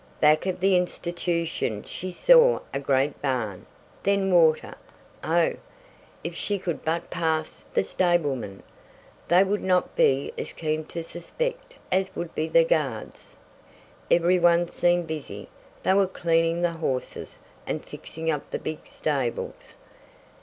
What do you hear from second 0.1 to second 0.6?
Back of